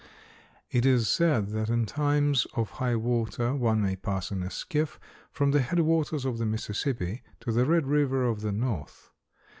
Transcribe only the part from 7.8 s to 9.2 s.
River of the North.